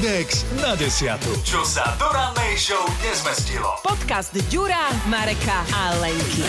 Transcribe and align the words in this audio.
Index 0.00 0.48
na 0.64 0.72
desiatu. 0.80 1.28
Čo 1.44 1.60
sa 1.60 1.92
do 2.00 2.08
rannej 2.08 2.56
show 2.56 2.80
nezmestilo. 3.04 3.84
Podcast 3.84 4.32
Ďura, 4.48 4.88
Mareka 5.12 5.60
a 5.76 5.92
Lenky. 6.00 6.40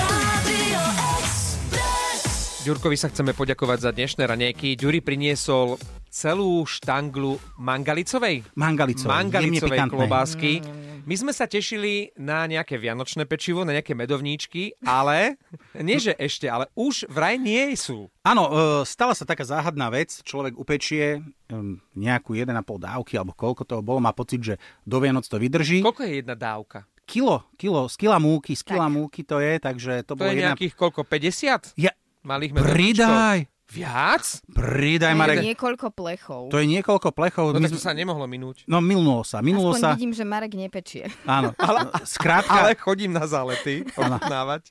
Ďurkovi 2.64 2.96
sa 2.96 3.12
chceme 3.12 3.36
poďakovať 3.36 3.78
za 3.84 3.92
dnešné 3.92 4.24
ranejky. 4.24 4.80
Ďuri 4.80 5.04
priniesol 5.04 5.76
celú 6.08 6.64
štanglu 6.64 7.36
mangalicovej? 7.60 8.48
Mangalicovej, 8.56 9.12
Mangalicovej 9.20 9.80
klobásky. 9.84 10.64
My 11.04 11.16
sme 11.18 11.32
sa 11.32 11.46
tešili 11.46 12.14
na 12.14 12.46
nejaké 12.46 12.78
vianočné 12.78 13.26
pečivo, 13.26 13.66
na 13.66 13.74
nejaké 13.74 13.94
medovníčky, 13.94 14.78
ale 14.82 15.42
nie 15.74 15.98
že 15.98 16.14
ešte, 16.16 16.46
ale 16.46 16.70
už 16.74 17.10
vraj 17.10 17.36
nie 17.36 17.74
sú. 17.74 18.10
Áno, 18.22 18.44
e, 18.48 18.52
stala 18.86 19.18
sa 19.18 19.26
taká 19.26 19.42
záhadná 19.42 19.90
vec. 19.90 20.22
Človek 20.22 20.54
upečie 20.56 21.22
em, 21.50 21.82
nejakú 21.94 22.38
1,5 22.38 22.54
dávky, 22.78 23.14
alebo 23.18 23.34
koľko 23.34 23.64
toho 23.66 23.82
bolo, 23.82 23.98
má 23.98 24.14
pocit, 24.14 24.42
že 24.42 24.56
do 24.86 25.02
Vianoc 25.02 25.26
to 25.26 25.42
vydrží. 25.42 25.82
Koľko 25.82 26.06
je 26.06 26.14
jedna 26.22 26.36
dávka? 26.38 26.86
Kilo, 27.04 27.44
kilo, 27.58 27.90
z 27.90 27.96
kila 27.98 28.22
múky, 28.22 28.54
z 28.56 28.64
kila 28.64 28.88
múky 28.88 29.26
to 29.26 29.42
je, 29.42 29.60
takže 29.60 30.06
to, 30.06 30.14
To 30.16 30.20
bolo 30.22 30.32
je 30.32 30.38
jedna... 30.40 30.54
nejakých 30.54 30.74
koľko? 30.78 31.02
50? 31.04 31.76
Ja, 31.76 31.92
Malých 32.22 32.54
medovníčkov? 32.54 32.78
pridaj, 32.78 33.38
Viac? 33.72 34.24
pridaj, 34.52 35.08
To 35.08 35.16
je 35.16 35.22
Marek. 35.22 35.38
niekoľko 35.42 35.88
plechov. 35.90 36.42
To 36.48 36.60
je 36.60 36.68
niekoch 36.68 37.00
plechov. 37.08 37.52
No 37.52 37.58
my 37.58 37.64
tak 37.64 37.72
to 37.72 37.80
sme- 37.80 37.88
sa 37.88 37.94
nemohlo 37.94 38.26
minúť. 38.26 38.68
No 38.68 38.80
minulo 38.80 39.24
sa, 39.24 39.40
minulo 39.40 39.72
Aspoň 39.72 39.82
sa. 39.82 39.90
vidím, 39.96 40.12
že 40.12 40.24
Marek 40.24 40.52
nepečie. 40.54 41.08
Áno, 41.24 41.56
ale 41.62 41.88
skrátka, 42.04 42.68
Ale 42.68 42.76
chodím 42.76 43.12
na 43.12 43.24
zálety 43.24 43.88
ochutnávať. 43.90 44.68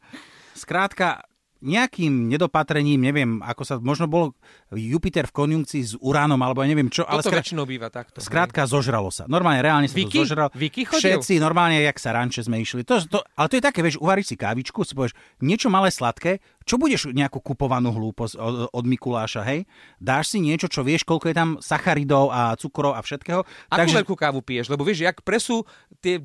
skrátka, 0.53 1.25
nejakým 1.61 2.33
nedopatrením, 2.33 3.01
neviem, 3.01 3.31
ako 3.45 3.63
sa, 3.63 3.75
možno 3.77 4.09
bolo 4.09 4.33
Jupiter 4.73 5.29
v 5.29 5.33
konjunkcii 5.37 5.83
s 5.85 5.93
Uránom, 6.01 6.41
alebo 6.41 6.65
ja 6.65 6.69
neviem 6.73 6.89
čo, 6.89 7.05
ale 7.05 7.21
Toto 7.21 7.37
skrát, 7.37 7.45
väčšinou 7.45 7.65
býva 7.69 7.89
takto. 7.93 8.21
skrátka 8.21 8.65
zožralo 8.65 9.13
sa. 9.13 9.29
Normálne, 9.29 9.61
reálne 9.61 9.87
sa 9.87 9.97
Vicky? 9.97 10.21
to 10.21 10.29
zožralo. 10.29 10.49
Vicky 10.57 10.89
chodil? 10.89 11.21
Všetci, 11.21 11.37
normálne, 11.37 11.81
jak 11.85 11.97
sa 12.01 12.17
ranče 12.17 12.49
sme 12.49 12.65
išli. 12.65 12.83
To, 12.89 12.99
to, 13.05 13.21
ale 13.37 13.47
to 13.53 13.61
je 13.61 13.65
také, 13.65 13.81
vieš, 13.85 14.01
uvaríš 14.01 14.33
si 14.33 14.37
kávičku, 14.41 14.81
si 14.89 14.97
povieš, 14.97 15.13
niečo 15.45 15.69
malé 15.69 15.93
sladké, 15.93 16.41
čo 16.65 16.81
budeš 16.81 17.13
nejakú 17.13 17.41
kupovanú 17.45 17.93
hlúposť 17.93 18.35
od, 18.41 18.55
od 18.73 18.85
Mikuláša, 18.89 19.45
hej? 19.45 19.69
Dáš 20.01 20.33
si 20.33 20.39
niečo, 20.41 20.69
čo 20.69 20.81
vieš, 20.81 21.05
koľko 21.05 21.29
je 21.29 21.37
tam 21.37 21.51
sacharidov 21.61 22.33
a 22.33 22.57
cukrov 22.57 22.97
a 22.97 23.05
všetkého. 23.05 23.45
Akú 23.69 23.91
veľkú 23.91 24.15
kávu 24.17 24.41
piješ? 24.41 24.73
Lebo 24.73 24.87
vieš, 24.87 25.05
jak 25.05 25.21
presú 25.21 25.69
tie 26.01 26.21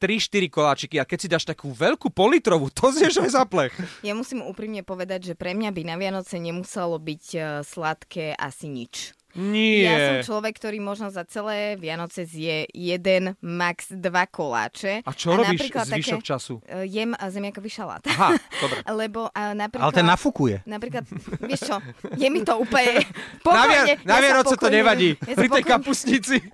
3-4 0.00 0.48
koláčiky 0.48 0.96
a 0.96 1.04
keď 1.04 1.18
si 1.20 1.28
dáš 1.28 1.44
takú 1.44 1.68
veľkú 1.76 2.08
politrovú, 2.08 2.72
to 2.72 2.88
zješ 2.88 3.20
aj 3.20 3.30
za 3.36 3.44
plech. 3.44 3.76
Ja 4.00 4.16
musím 4.16 4.40
úprimne 4.40 4.80
povedať, 4.80 5.32
že 5.32 5.34
pre 5.36 5.52
mňa 5.52 5.70
by 5.76 5.82
na 5.84 5.96
Vianoce 6.00 6.40
nemuselo 6.40 6.96
byť 6.96 7.24
eh, 7.36 7.44
sladké 7.60 8.32
asi 8.32 8.72
nič. 8.72 9.19
Nie. 9.38 9.86
Ja 9.86 9.96
som 9.98 10.16
človek, 10.26 10.58
ktorý 10.58 10.82
možno 10.82 11.12
za 11.14 11.22
celé 11.22 11.78
Vianoce 11.78 12.26
zje 12.26 12.66
jeden, 12.70 13.38
max 13.38 13.90
dva 13.90 14.26
koláče. 14.26 15.06
A 15.06 15.10
čo 15.14 15.38
robíš 15.38 15.70
napríklad 15.70 15.86
zvyšok 15.86 16.20
také, 16.22 16.30
času? 16.34 16.54
eh, 16.66 16.86
Jem 16.86 17.14
eh, 17.14 17.30
zemiakový 17.30 17.70
šalát. 17.70 18.02
Aha, 18.10 18.34
dobre. 18.62 18.78
Lebo 18.90 19.20
a 19.30 19.54
napríklad... 19.54 19.86
Ale 19.86 19.92
ten 19.94 20.06
nafukuje. 20.06 20.56
Napríklad, 20.66 21.04
vieš 21.46 21.60
čo, 21.70 21.76
je 22.18 22.28
mi 22.28 22.42
to 22.42 22.58
úplne... 22.58 23.06
Na, 23.50 23.66
Pokojne, 23.66 23.92
na 24.06 24.14
ja 24.16 24.20
sa 24.20 24.24
Vianoce 24.24 24.54
to 24.56 24.68
nevadí. 24.70 25.10
ja 25.26 25.34
Pri 25.34 25.48
tej 25.50 25.64
kapusnici. 25.64 26.36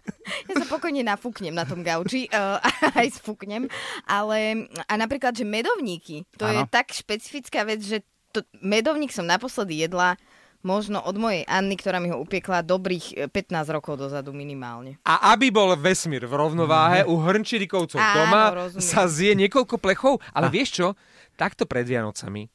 Ja 0.51 0.59
sa 0.59 0.67
pokojne 0.67 1.07
nafúknem 1.07 1.55
na 1.55 1.63
tom 1.63 1.87
gauči, 1.87 2.27
uh, 2.35 2.59
aj 2.99 3.15
sfúknem. 3.15 3.71
Ale 4.11 4.67
a 4.91 4.99
napríklad, 4.99 5.39
že 5.39 5.47
medovníky, 5.47 6.27
to 6.35 6.51
je 6.51 6.67
Áno. 6.67 6.67
tak 6.67 6.91
špecifická 6.91 7.63
vec, 7.63 7.79
že 7.87 8.03
to, 8.35 8.43
medovník 8.59 9.15
som 9.15 9.23
naposledy 9.23 9.87
jedla 9.87 10.19
možno 10.67 10.99
od 10.99 11.15
mojej 11.15 11.47
Anny, 11.47 11.79
ktorá 11.79 12.03
mi 12.03 12.11
ho 12.11 12.19
upiekla 12.19 12.67
dobrých 12.67 13.31
e, 13.31 13.31
15 13.31 13.71
rokov 13.71 13.95
dozadu 13.95 14.35
minimálne. 14.35 14.99
A 15.07 15.31
aby 15.39 15.55
bol 15.55 15.79
vesmír 15.79 16.27
v 16.27 16.35
rovnováhe, 16.35 17.07
u 17.07 17.23
hrnčirikovcov 17.23 18.03
Áno, 18.03 18.15
doma 18.19 18.43
rozumiem. 18.67 18.83
sa 18.83 19.07
zje 19.07 19.39
niekoľko 19.39 19.79
plechov, 19.79 20.19
ale 20.35 20.51
vieš 20.51 20.83
čo? 20.83 20.87
Takto 21.39 21.71
pred 21.71 21.87
Vianocami 21.87 22.51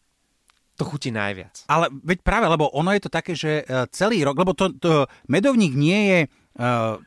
to 0.81 0.87
chutí 0.87 1.13
najviac. 1.13 1.69
Ale 1.69 1.93
veď 1.93 2.25
práve, 2.25 2.49
lebo 2.49 2.65
ono 2.73 2.89
je 2.89 3.05
to 3.05 3.11
také, 3.13 3.37
že 3.37 3.61
e, 3.61 3.85
celý 3.93 4.25
rok, 4.25 4.33
lebo 4.33 4.57
to, 4.57 4.73
to 4.81 5.05
medovník 5.29 5.77
nie 5.77 5.99
je 6.09 6.19
e, 6.25 6.27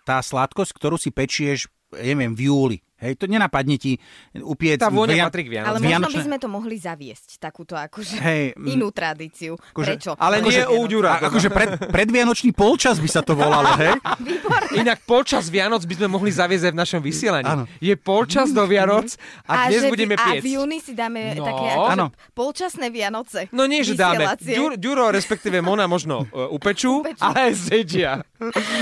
tá 0.06 0.22
sladkosť, 0.22 0.70
ktorú 0.78 0.94
si 0.94 1.10
pečieš, 1.10 1.66
neviem, 1.90 2.38
v 2.38 2.46
júli. 2.46 2.78
Hej, 3.04 3.14
to 3.14 3.26
nenapadne 3.26 3.76
ti 3.76 4.00
upiec... 4.34 4.76
Tá 4.76 4.88
vôňa 4.88 5.14
Vian- 5.14 5.28
patrí 5.28 5.42
k 5.44 5.60
Ale 5.60 5.76
Vianocam. 5.78 6.08
možno 6.08 6.08
by 6.10 6.20
sme 6.24 6.38
to 6.38 6.48
mohli 6.48 6.76
zaviesť, 6.76 7.28
takúto 7.36 7.74
akože 7.74 8.16
Hej, 8.16 8.42
inú 8.64 8.88
tradíciu. 8.88 9.54
akože- 9.54 9.92
Prečo? 9.92 10.10
Ale 10.16 10.40
Lebo 10.40 10.48
nie 10.48 10.64
u 10.64 10.84
Ďura. 10.84 11.10
A, 11.14 11.28
akože 11.28 11.48
pred, 11.48 11.68
predvianočný 11.84 12.50
polčas 12.50 12.96
by 12.96 13.06
sa 13.06 13.20
to 13.20 13.32
volalo, 13.32 13.68
hej? 13.76 13.92
Inak 14.80 15.04
polčas 15.04 15.46
Vianoc 15.46 15.82
by 15.82 15.94
sme 15.94 16.08
mohli 16.08 16.30
zaviesť 16.30 16.64
aj 16.64 16.72
v 16.72 16.78
našom 16.78 17.00
vysielaní. 17.00 17.46
Áno. 17.46 17.64
Je 17.78 17.94
polčas 17.94 18.48
do 18.48 18.64
Vianoc 18.64 19.12
a, 19.44 19.68
dnes 19.68 19.82
že, 19.82 19.88
budeme 19.88 20.14
a 20.14 20.24
piecť. 20.24 20.40
v 20.40 20.48
júni 20.50 20.78
si 20.78 20.92
dáme 20.92 21.20
No. 21.34 21.44
také 21.44 21.64
akože 21.68 21.92
Áno. 21.92 22.06
polčasné 22.32 22.86
Vianoce. 22.88 23.46
No 23.50 23.64
nie, 23.64 23.80
že 23.80 23.92
dáme. 23.92 24.24
Ďuro, 24.74 25.10
respektíve 25.10 25.60
Mona 25.60 25.84
možno 25.84 26.24
uh, 26.26 26.48
upečú, 26.48 26.98
Upečú. 27.02 27.20
ale 27.20 27.52
zjedia. 27.52 28.24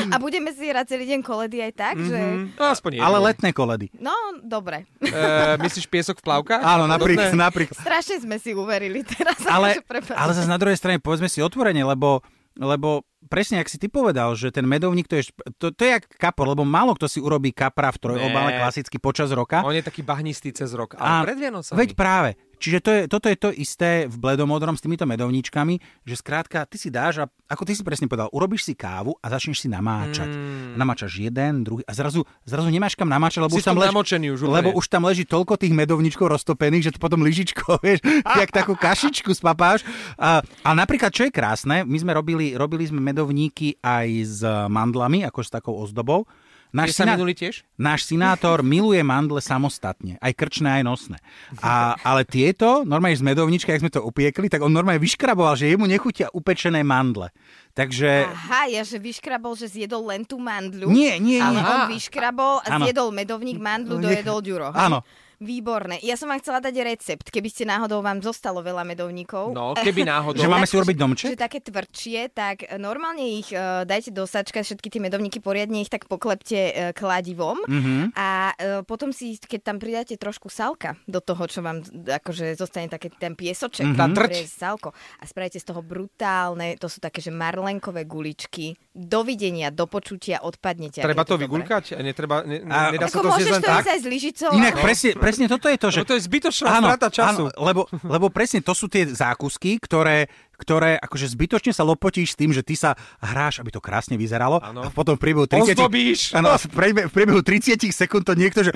A 0.09 0.17
budeme 0.17 0.51
si 0.51 0.65
hrať 0.65 0.87
celý 0.91 1.09
deň 1.09 1.21
koledy 1.21 1.59
aj 1.61 1.73
tak, 1.75 1.97
že... 1.99 2.19
No 2.53 2.65
aspoň 2.69 2.91
jedno. 2.95 3.05
Ale 3.05 3.19
letné 3.25 3.51
koledy. 3.51 3.87
No, 3.97 4.12
dobre. 4.43 4.85
Uh, 5.01 5.57
myslíš 5.61 5.87
piesok 5.87 6.21
v 6.21 6.25
plavkách? 6.25 6.63
Áno, 6.63 6.85
napríklad. 6.87 7.33
Napríklad. 7.33 7.79
Strašne 7.79 8.23
sme 8.23 8.37
si 8.41 8.53
uverili 8.53 9.03
teraz. 9.07 9.39
Ale, 9.45 9.79
ale 10.17 10.31
zase 10.33 10.49
na 10.49 10.59
druhej 10.59 10.79
strane 10.79 10.99
povedzme 10.99 11.29
si 11.29 11.43
otvorene, 11.43 11.83
lebo, 11.85 12.23
lebo 12.57 13.05
presne, 13.29 13.63
ak 13.63 13.71
si 13.71 13.81
ty 13.81 13.89
povedal, 13.89 14.35
že 14.37 14.53
ten 14.53 14.69
medovník 14.69 15.09
to 15.09 15.17
je, 15.17 15.33
to, 15.57 15.73
to 15.73 15.81
je 15.83 15.91
jak 15.97 16.05
kapor, 16.21 16.53
lebo 16.53 16.67
málo 16.67 16.93
kto 16.93 17.09
si 17.09 17.19
urobí 17.23 17.55
kapra 17.55 17.89
v 17.95 17.99
trojobale 17.99 18.61
klasicky 18.61 19.01
počas 19.01 19.33
roka. 19.33 19.65
On 19.65 19.73
je 19.73 19.81
taký 19.81 20.05
bahnistý 20.05 20.53
cez 20.53 20.69
rok, 20.77 20.99
A- 21.01 21.25
ale 21.25 21.33
pred 21.33 21.39
Vianocami. 21.41 21.77
Veď 21.79 21.91
práve. 21.97 22.31
Čiže 22.63 22.79
to 22.79 22.91
je, 22.95 23.01
toto 23.11 23.27
je 23.27 23.35
to 23.35 23.51
isté 23.51 24.07
v 24.07 24.15
bledomodrom 24.23 24.79
s 24.79 24.83
týmito 24.87 25.03
medovníčkami, 25.03 26.07
že 26.07 26.15
skrátka 26.15 26.63
ty 26.71 26.79
si 26.79 26.95
dáš 26.95 27.19
a 27.19 27.25
ako 27.51 27.67
ty 27.67 27.75
si 27.75 27.83
presne 27.83 28.07
povedal, 28.07 28.31
urobíš 28.31 28.71
si 28.71 28.79
kávu 28.79 29.19
a 29.19 29.27
začneš 29.27 29.67
si 29.67 29.69
namáčať. 29.69 30.31
Mm. 30.31 30.79
Namáčaš 30.79 31.19
jeden, 31.19 31.67
druhý 31.67 31.83
a 31.83 31.91
zrazu, 31.91 32.23
zrazu 32.47 32.71
nemáš 32.71 32.95
kam 32.95 33.11
namáčať, 33.11 33.51
lebo 33.51 33.59
Si 33.59 33.67
už 33.67 33.75
tam 33.75 33.83
namočený 33.83 34.39
už 34.39 34.47
lebo 34.47 34.71
už 34.79 34.87
tam 34.87 35.03
leží 35.11 35.27
toľko 35.27 35.59
tých 35.59 35.75
medovníčkov 35.75 36.31
roztopených, 36.31 36.87
že 36.87 36.93
to 36.95 37.03
potom 37.03 37.27
lyžičko, 37.27 37.77
vieš, 37.85 37.99
jak 38.23 38.51
takú 38.55 38.79
kašičku 38.79 39.35
spapáš. 39.35 39.83
A, 40.15 40.39
a 40.63 40.71
napríklad, 40.79 41.11
čo 41.11 41.27
je 41.27 41.35
krásne, 41.35 41.83
my 41.83 41.99
sme 41.99 42.15
robili, 42.15 42.55
robili 42.55 42.87
sme 42.87 43.03
medovníky 43.03 43.83
aj 43.83 44.09
s 44.23 44.41
mandlami, 44.71 45.27
ako 45.27 45.41
s 45.43 45.51
takou 45.51 45.75
ozdobou. 45.83 46.31
Náš 46.73 46.97
sa 46.97 47.05
minuli 47.05 47.37
tiež? 47.37 47.69
náš 47.77 48.09
sinátor 48.09 48.65
miluje 48.75 49.05
mandle 49.05 49.45
samostatne, 49.45 50.17
aj 50.19 50.33
krčné, 50.33 50.81
aj 50.81 50.85
nosné. 50.89 51.19
A, 51.61 52.01
ale 52.01 52.25
tieto, 52.25 52.83
normálne 52.89 53.21
z 53.21 53.23
medovnička, 53.23 53.71
jak 53.77 53.85
sme 53.85 53.93
to 53.93 54.01
upiekli, 54.01 54.49
tak 54.49 54.65
on 54.65 54.73
normálne 54.73 54.99
vyškraboval, 55.05 55.53
že 55.55 55.69
jemu 55.69 55.85
nechutia 55.85 56.33
upečené 56.33 56.81
mandle. 56.81 57.29
Takže... 57.73 58.29
Aha, 58.29 58.69
ja 58.69 58.85
že 58.85 59.01
vyškrabol, 59.01 59.57
že 59.57 59.69
zjedol 59.69 60.09
len 60.13 60.25
tú 60.29 60.37
mandľu. 60.37 60.93
Nie, 60.93 61.17
nie, 61.17 61.41
Ale 61.41 61.61
nie. 61.61 61.65
on 61.65 61.81
vyškrabol 61.93 62.61
a 62.65 62.69
zjedol 62.85 63.09
medovník, 63.13 63.57
mandľu, 63.61 63.97
Nie. 64.01 64.05
dojedol 64.21 64.39
ďuro. 64.45 64.69
Áno. 64.73 65.01
Výborné. 65.43 65.99
Ja 66.01 66.15
som 66.15 66.27
vám 66.27 66.39
chcela 66.39 66.59
dať 66.59 66.75
recept, 66.81 67.27
keby 67.27 67.49
ste 67.49 67.65
náhodou 67.65 67.99
vám 67.99 68.19
zostalo 68.19 68.61
veľa 68.61 68.87
medovníkov. 68.87 69.51
No, 69.51 69.75
keby 69.75 70.07
náhodou. 70.15 70.39
Že 70.39 70.47
máme 70.49 70.65
si 70.65 70.75
urobiť 70.75 70.95
že- 70.95 71.03
domček? 71.03 71.29
Že 71.29 71.39
také 71.41 71.59
tvrdšie, 71.59 72.21
tak 72.31 72.57
e, 72.63 72.77
normálne 72.77 73.27
ich 73.35 73.51
uh, 73.51 73.83
dajte 73.83 74.09
do 74.09 74.23
sačka, 74.23 74.61
všetky 74.61 74.87
tie 74.87 75.01
medovníky 75.01 75.39
poriadne 75.39 75.79
ich 75.79 75.91
tak 75.91 76.07
poklepte 76.07 76.61
uh, 76.63 76.73
kladivom 76.93 77.59
Mhm. 77.63 78.15
a 78.15 78.29
uh, 78.49 78.81
potom 78.83 79.11
si, 79.11 79.35
keď 79.37 79.61
tam 79.65 79.77
pridáte 79.77 80.15
trošku 80.15 80.47
salka 80.47 80.95
do 81.05 81.19
toho, 81.19 81.43
čo 81.45 81.59
vám 81.59 81.83
akože 82.09 82.55
zostane 82.55 82.87
taký 82.87 83.11
ten 83.11 83.35
piesoček, 83.35 83.83
je 84.31 84.47
salko 84.47 84.91
a 84.93 85.25
spravíte 85.25 85.57
z 85.57 85.67
toho 85.67 85.83
brutálne, 85.83 86.77
to 86.77 86.87
sú 86.87 86.99
také, 86.99 87.19
že 87.19 87.31
marlenkové 87.31 88.05
guličky. 88.05 88.79
Dovidenia, 88.93 89.69
do 89.69 89.89
počutia, 89.89 90.39
odpadnete. 90.39 91.01
Treba 91.01 91.25
to 91.25 91.35
dobré. 91.35 91.49
vygulkať? 91.49 91.97
Ne, 91.97 92.13
treba, 92.13 92.45
ne, 92.45 92.61
A- 92.63 92.93
nedá 92.93 93.09
sa 93.09 93.19
to 93.19 93.27
môžeš 93.27 93.41
zjesť 93.41 93.51
len 93.51 93.61
to 93.61 93.67
tak? 93.67 93.81
ísť 93.81 93.89
aj 93.89 93.99
s 93.99 94.07
lyžicou. 94.07 94.51
Inak 94.53 94.75
ale- 94.75 94.85
presne, 94.85 95.11
presne 95.33 95.49
toto 95.49 95.67
je 95.73 95.79
to, 95.81 95.89
že... 95.89 95.99
No 96.05 96.09
to 96.13 96.17
je 96.21 96.23
zbytočná 96.29 96.69
strata 96.85 97.09
času. 97.09 97.49
lebo, 97.57 97.89
lebo 98.05 98.27
presne 98.29 98.61
to 98.61 98.77
sú 98.77 98.93
tie 98.93 99.09
zákusky, 99.09 99.81
ktoré, 99.81 100.29
ktoré 100.63 100.95
akože 100.97 101.27
zbytočne 101.29 101.71
sa 101.71 101.83
lopotíš 101.83 102.33
s 102.33 102.39
tým, 102.39 102.51
že 102.51 102.63
ty 102.63 102.73
sa 102.73 102.95
hráš, 103.19 103.59
aby 103.59 103.69
to 103.69 103.79
krásne 103.79 104.15
vyzeralo 104.15 104.57
Áno. 104.57 104.81
a 104.81 104.89
potom 104.89 105.15
v 105.15 105.21
priebehu 105.21 105.45
30... 105.45 105.75
Ozdobíš. 105.75 106.21
Áno, 106.33 106.49
a 106.49 106.57
v 106.57 106.71
priebehu, 106.71 107.07
v 107.07 107.13
priebehu 107.13 107.41
30 107.43 107.83
sekúnd 107.91 108.23
to 108.23 108.33
niekto, 108.33 108.63
že... 108.63 108.71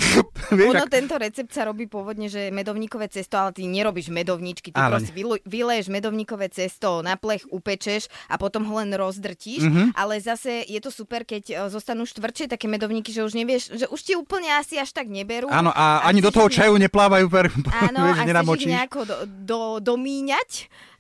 Vieš, 0.50 0.70
Ono, 0.72 0.82
ak- 0.82 0.90
tento 0.90 1.14
recept 1.14 1.50
sa 1.50 1.62
robí 1.62 1.86
pôvodne, 1.86 2.26
že 2.26 2.50
medovníkové 2.50 3.06
cesto, 3.06 3.38
ale 3.38 3.52
ty 3.52 3.64
nerobíš 3.64 4.10
medovníčky, 4.10 4.68
ty 4.68 4.76
Áno. 4.76 4.98
proste 4.98 5.14
vyleješ 5.42 5.86
medovníkové 5.88 6.48
cesto, 6.48 7.00
na 7.00 7.14
plech 7.14 7.46
upečeš 7.46 8.08
a 8.26 8.34
potom 8.34 8.64
ho 8.64 8.74
len 8.76 8.90
rozdrtíš, 8.90 9.62
Mhm. 9.62 9.94
ale 9.94 10.18
zase 10.18 10.64
je 10.64 10.80
to 10.80 10.90
super, 10.90 11.22
keď 11.22 11.42
e, 11.46 11.54
zostanú 11.68 12.02
štvrčie 12.02 12.46
také 12.46 12.66
medovníky, 12.66 13.10
že 13.10 13.22
už 13.22 13.32
nevieš, 13.32 13.70
že 13.72 13.86
už 13.86 14.00
ti 14.00 14.12
úplne 14.12 14.50
asi 14.50 14.74
až 14.74 14.90
tak 14.90 15.06
neberú. 15.06 15.46
Áno, 15.46 15.70
a, 15.70 16.02
ani 16.02 16.18
do 16.18 16.30
toho 16.30 16.48
čaju 16.48 16.74
neplávajú, 16.78 17.26
per, 17.28 17.52
Áno, 17.86 18.10
vieš, 18.10 18.16
a 18.16 18.42
chceš 18.42 18.58
ich 18.58 18.66
nejako 18.66 19.00
do, 19.02 19.16
do, 19.26 19.58
domíňať, 19.78 20.50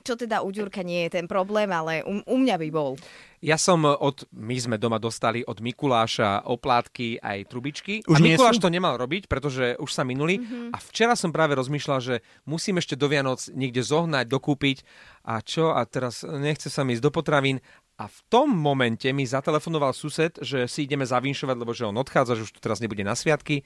čo 0.06 0.14
teda 0.14 0.46
u 0.46 0.54
Ďurka 0.54 0.86
nie 0.86 1.10
je 1.10 1.18
ten 1.18 1.26
problém, 1.26 1.66
ale 1.74 2.06
u, 2.06 2.22
u 2.22 2.36
mňa 2.38 2.56
by 2.62 2.68
bol. 2.70 2.94
Ja 3.42 3.58
som 3.58 3.84
od, 3.84 4.24
my 4.32 4.56
sme 4.56 4.76
doma 4.78 4.96
dostali 5.02 5.42
od 5.42 5.58
Mikuláša 5.58 6.46
oplátky 6.46 7.20
aj 7.20 7.38
trubičky. 7.50 8.06
Už 8.06 8.16
a 8.16 8.22
nie 8.22 8.38
Mikuláš 8.38 8.62
sú? 8.62 8.70
to 8.70 8.72
nemal 8.72 8.94
robiť, 8.96 9.28
pretože 9.28 9.76
už 9.76 9.90
sa 9.90 10.06
minuli. 10.06 10.40
Mm-hmm. 10.40 10.70
A 10.72 10.78
včera 10.80 11.18
som 11.18 11.34
práve 11.34 11.58
rozmýšľal, 11.58 11.98
že 12.00 12.14
musím 12.48 12.78
ešte 12.80 12.94
do 12.94 13.10
Vianoc 13.10 13.42
niekde 13.52 13.82
zohnať, 13.84 14.24
dokúpiť. 14.30 14.78
A 15.26 15.42
čo? 15.42 15.74
A 15.74 15.84
teraz 15.84 16.24
nechce 16.24 16.72
sa 16.72 16.86
mi 16.86 16.96
ísť 16.96 17.04
do 17.04 17.12
potravín. 17.12 17.60
A 18.00 18.08
v 18.08 18.18
tom 18.28 18.52
momente 18.52 19.08
mi 19.12 19.24
zatelefonoval 19.28 19.92
sused, 19.92 20.36
že 20.40 20.68
si 20.68 20.84
ideme 20.88 21.04
zavinšovať, 21.04 21.56
lebo 21.56 21.72
že 21.76 21.88
on 21.88 21.96
odchádza, 21.96 22.40
že 22.40 22.44
už 22.48 22.52
tu 22.56 22.60
teraz 22.60 22.80
nebude 22.80 23.04
na 23.04 23.16
sviatky. 23.16 23.64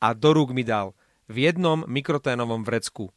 A 0.00 0.16
do 0.16 0.32
rúk 0.32 0.56
mi 0.56 0.64
dal 0.64 0.96
v 1.28 1.48
jednom 1.48 1.84
mikroténovom 1.84 2.64
vrecku 2.64 3.12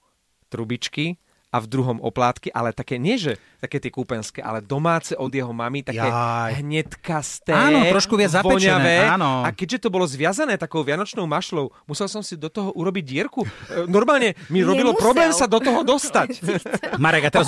trubičky 0.51 1.17
a 1.53 1.61
v 1.61 1.69
druhom 1.69 2.01
oplátky, 2.01 2.49
ale 2.49 2.73
také 2.73 2.97
nie, 2.97 3.13
že 3.13 3.37
také 3.59 3.77
tie 3.77 3.87
kúpenské, 3.87 4.41
ale 4.41 4.57
domáce 4.57 5.13
od 5.13 5.29
jeho 5.29 5.53
mamy, 5.53 5.85
také 5.85 6.01
Jaj. 6.01 6.57
hnedkasté, 6.57 7.53
Áno, 7.53 7.85
trošku 7.87 8.17
viac 8.17 8.33
zapečené, 8.33 8.73
voňavé. 8.73 8.95
áno. 9.07 9.45
A 9.45 9.53
keďže 9.53 9.85
to 9.85 9.89
bolo 9.89 10.03
zviazané 10.03 10.57
takou 10.57 10.81
vianočnou 10.81 11.23
mašľou, 11.23 11.69
musel 11.85 12.09
som 12.09 12.19
si 12.19 12.33
do 12.33 12.49
toho 12.49 12.73
urobiť 12.73 13.03
dierku. 13.05 13.45
E, 13.69 13.85
Normálne 13.85 14.33
mi 14.49 14.59
robilo 14.59 14.91
Nemusel. 14.91 15.05
problém 15.05 15.29
sa 15.29 15.45
do 15.45 15.61
toho 15.61 15.85
dostať. 15.85 16.41
Marek, 16.97 17.29
a 17.29 17.31
teraz. 17.31 17.45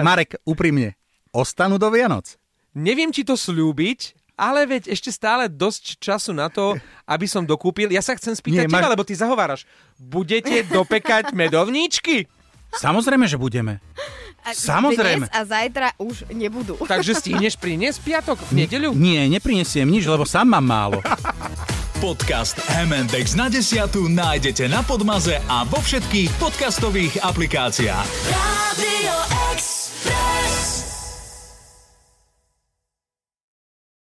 Marek, 0.00 0.38
úprimne, 0.44 0.94
ostanú 1.28 1.76
do 1.76 1.90
Vianoc. 1.90 2.38
Neviem, 2.72 3.10
či 3.10 3.26
to 3.26 3.34
slúbiť, 3.34 4.14
ale 4.38 4.70
veď 4.70 4.86
ešte 4.88 5.10
stále 5.10 5.50
dosť 5.50 5.98
času 5.98 6.30
na 6.30 6.46
to, 6.46 6.78
aby 7.04 7.26
som 7.26 7.42
dokúpil. 7.42 7.90
Ja 7.90 7.98
sa 7.98 8.14
chcem 8.14 8.30
Nie, 8.30 8.38
spýtať 8.38 8.64
teba, 8.64 8.78
máš- 8.78 8.92
lebo 8.94 9.02
ty 9.02 9.12
zahováraš. 9.12 9.66
Budete 9.98 10.62
dopekať 10.64 11.34
medovníčky? 11.34 12.30
Samozrejme, 12.74 13.24
že 13.24 13.40
budeme. 13.40 13.80
A 14.44 14.56
Samozrejme. 14.56 15.28
Dnes 15.28 15.34
a 15.34 15.40
zajtra 15.44 15.88
už 16.00 16.28
nebudú. 16.32 16.80
Takže 16.92 17.16
stihneš 17.16 17.60
priniesť 17.60 17.98
piatok 18.00 18.38
v 18.48 18.64
nedeľu? 18.64 18.96
Nie, 18.96 19.28
neprinesiem 19.28 19.88
nič, 19.88 20.08
lebo 20.08 20.24
sám 20.24 20.48
mám 20.56 20.64
málo. 20.64 20.98
Podcast 22.04 22.54
M&X 22.86 23.34
na 23.34 23.50
desiatu 23.50 24.06
nájdete 24.06 24.70
na 24.70 24.86
Podmaze 24.86 25.42
a 25.50 25.66
vo 25.66 25.82
všetkých 25.82 26.30
podcastových 26.38 27.18
aplikáciách. 27.26 28.06
Radio 28.30 29.14
Express. 29.50 29.67